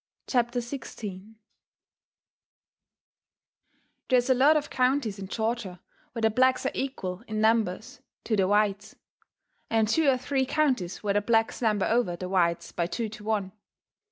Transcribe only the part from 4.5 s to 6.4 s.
of counties in Georgia where the